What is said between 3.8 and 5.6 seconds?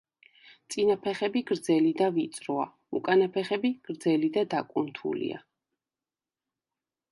გრძელი და დაკუნთულია.